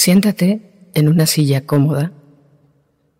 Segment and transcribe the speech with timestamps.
[0.00, 2.10] Siéntate en una silla cómoda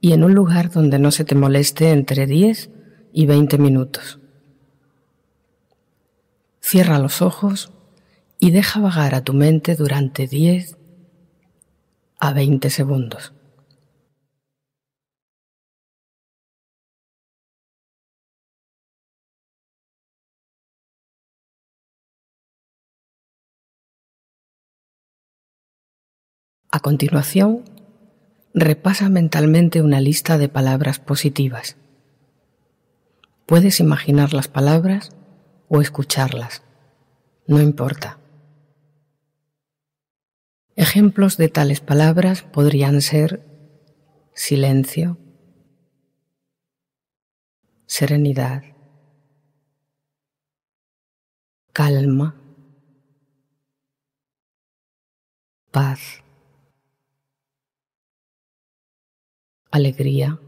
[0.01, 2.71] y en un lugar donde no se te moleste entre 10
[3.13, 4.19] y 20 minutos.
[6.63, 7.71] Cierra los ojos
[8.39, 10.79] y deja vagar a tu mente durante 10
[12.19, 13.35] a 20 segundos.
[26.73, 27.65] A continuación,
[28.55, 31.77] repasa mentalmente una lista de palabras positivas.
[33.45, 35.11] Puedes imaginar las palabras
[35.69, 36.63] o escucharlas,
[37.49, 38.21] no importa.
[40.77, 43.45] Ejemplos de tales palabras podrían ser
[44.33, 45.19] silencio,
[47.87, 48.63] serenidad,
[51.73, 52.41] calma,
[55.73, 56.23] paz.
[59.71, 60.39] Alegría,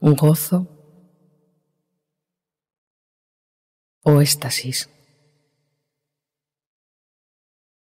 [0.00, 0.66] un gozo
[4.02, 4.90] o éxtasis.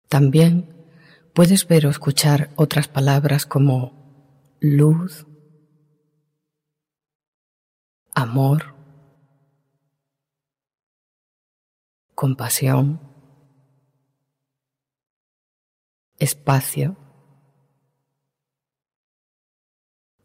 [0.08, 0.54] También
[1.34, 5.28] puedes ver o escuchar otras palabras como luz,
[8.14, 8.76] amor,
[12.16, 13.02] compasión,
[16.18, 16.96] espacio,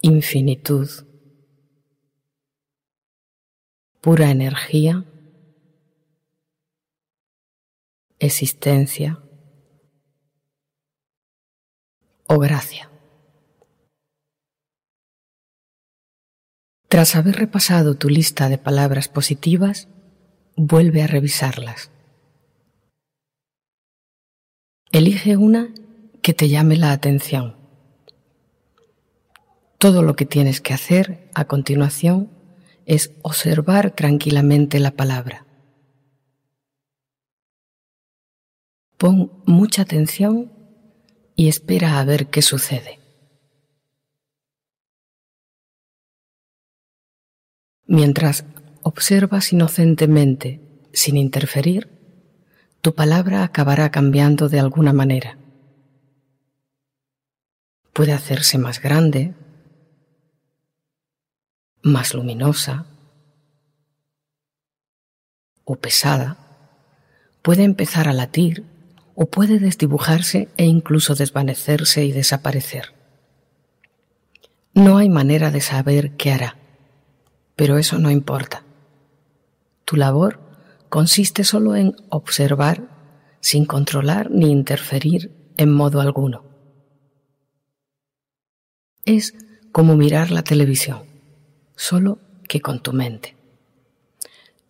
[0.02, 0.88] infinitud,
[4.00, 5.04] pura energía,
[8.18, 9.22] existencia
[12.26, 12.90] o gracia.
[16.88, 19.88] Tras haber repasado tu lista de palabras positivas,
[20.56, 21.90] vuelve a revisarlas.
[24.90, 25.72] Elige una
[26.20, 27.59] que te llame la atención.
[29.80, 32.28] Todo lo que tienes que hacer a continuación
[32.84, 35.46] es observar tranquilamente la palabra.
[38.98, 40.52] Pon mucha atención
[41.34, 43.00] y espera a ver qué sucede.
[47.86, 48.44] Mientras
[48.82, 50.60] observas inocentemente,
[50.92, 51.88] sin interferir,
[52.82, 55.38] tu palabra acabará cambiando de alguna manera.
[57.94, 59.34] Puede hacerse más grande,
[61.82, 62.86] más luminosa
[65.64, 66.36] o pesada,
[67.42, 68.64] puede empezar a latir
[69.14, 72.94] o puede desdibujarse e incluso desvanecerse y desaparecer.
[74.74, 76.56] No hay manera de saber qué hará,
[77.56, 78.64] pero eso no importa.
[79.84, 80.40] Tu labor
[80.88, 82.88] consiste solo en observar
[83.40, 86.44] sin controlar ni interferir en modo alguno.
[89.04, 89.34] Es
[89.72, 91.09] como mirar la televisión
[91.80, 93.36] solo que con tu mente.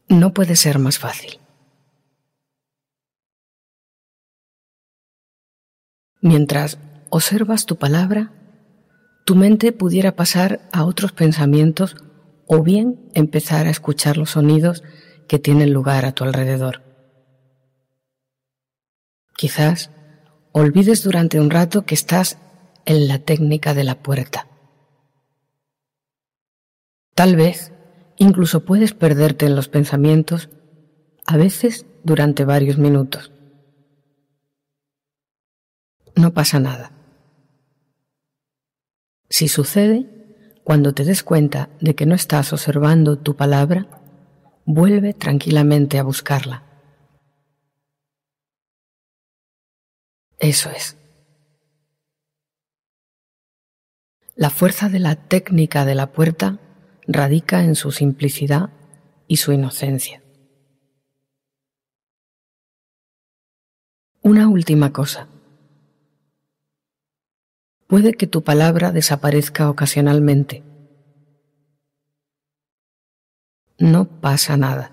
[0.08, 1.40] No puede ser más fácil.
[6.22, 6.78] Mientras
[7.08, 8.32] observas tu palabra,
[9.26, 11.96] tu mente pudiera pasar a otros pensamientos
[12.46, 14.84] o bien empezar a escuchar los sonidos
[15.26, 16.82] que tienen lugar a tu alrededor.
[19.36, 19.90] Quizás
[20.52, 22.38] olvides durante un rato que estás
[22.84, 24.46] en la técnica de la puerta
[27.20, 27.70] Tal vez
[28.16, 30.48] incluso puedes perderte en los pensamientos,
[31.26, 33.30] a veces durante varios minutos.
[36.16, 36.92] No pasa nada.
[39.28, 40.08] Si sucede,
[40.64, 43.86] cuando te des cuenta de que no estás observando tu palabra,
[44.64, 46.64] vuelve tranquilamente a buscarla.
[50.38, 50.96] Eso es.
[54.36, 56.58] La fuerza de la técnica de la puerta
[57.06, 58.70] radica en su simplicidad
[59.26, 60.22] y su inocencia.
[64.22, 65.28] Una última cosa.
[67.86, 70.62] Puede que tu palabra desaparezca ocasionalmente.
[73.78, 74.92] No pasa nada.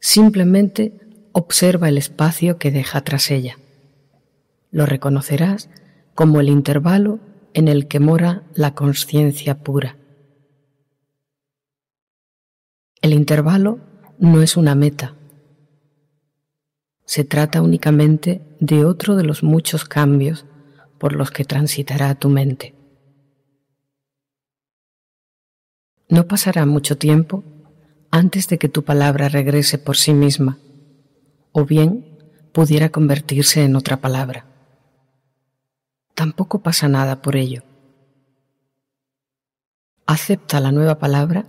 [0.00, 0.98] Simplemente
[1.32, 3.58] observa el espacio que deja tras ella.
[4.70, 5.68] Lo reconocerás
[6.14, 7.20] como el intervalo
[7.54, 9.96] en el que mora la conciencia pura.
[13.02, 13.80] El intervalo
[14.18, 15.14] no es una meta.
[17.04, 20.44] Se trata únicamente de otro de los muchos cambios
[20.98, 22.74] por los que transitará tu mente.
[26.08, 27.42] No pasará mucho tiempo
[28.10, 30.58] antes de que tu palabra regrese por sí misma
[31.52, 32.18] o bien
[32.52, 34.49] pudiera convertirse en otra palabra.
[36.20, 37.62] Tampoco pasa nada por ello.
[40.04, 41.46] Acepta la nueva palabra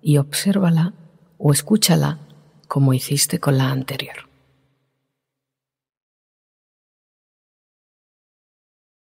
[0.00, 0.94] y obsérvala
[1.36, 2.18] o escúchala
[2.68, 4.27] como hiciste con la anterior.